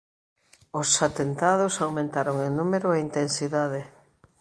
Os 0.79 0.89
atentados 1.07 1.73
aumentaron 1.85 2.35
en 2.47 2.51
número 2.59 2.87
e 2.91 3.03
intensidade. 3.07 3.81